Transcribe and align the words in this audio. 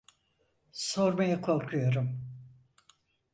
Sormaya 0.73 1.41
korkuyorum. 1.41 2.27